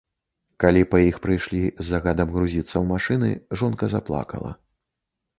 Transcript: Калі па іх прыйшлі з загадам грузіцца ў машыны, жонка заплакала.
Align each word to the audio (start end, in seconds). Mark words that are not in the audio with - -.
Калі 0.61 0.81
па 0.93 0.99
іх 1.07 1.17
прыйшлі 1.25 1.59
з 1.81 1.85
загадам 1.89 2.31
грузіцца 2.35 2.67
ў 2.67 2.81
машыны, 2.93 3.29
жонка 3.61 3.91
заплакала. 3.93 4.51